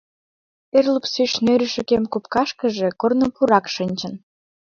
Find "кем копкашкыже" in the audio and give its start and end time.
1.89-2.87